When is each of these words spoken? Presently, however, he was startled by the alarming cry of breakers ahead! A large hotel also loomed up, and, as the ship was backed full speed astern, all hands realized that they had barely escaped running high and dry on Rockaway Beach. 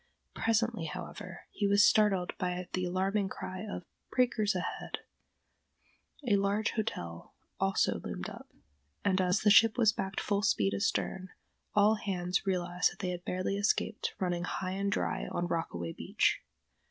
Presently, 0.33 0.85
however, 0.85 1.41
he 1.51 1.67
was 1.67 1.85
startled 1.85 2.33
by 2.39 2.67
the 2.73 2.85
alarming 2.85 3.29
cry 3.29 3.61
of 3.63 3.85
breakers 4.11 4.55
ahead! 4.55 4.97
A 6.27 6.37
large 6.37 6.71
hotel 6.71 7.35
also 7.59 7.99
loomed 7.99 8.27
up, 8.27 8.49
and, 9.05 9.21
as 9.21 9.41
the 9.41 9.51
ship 9.51 9.77
was 9.77 9.93
backed 9.93 10.19
full 10.19 10.41
speed 10.41 10.73
astern, 10.73 11.29
all 11.75 11.97
hands 11.97 12.47
realized 12.47 12.91
that 12.91 12.97
they 12.97 13.11
had 13.11 13.23
barely 13.25 13.57
escaped 13.57 14.15
running 14.19 14.43
high 14.45 14.71
and 14.71 14.91
dry 14.91 15.27
on 15.27 15.45
Rockaway 15.45 15.93
Beach. 15.93 16.41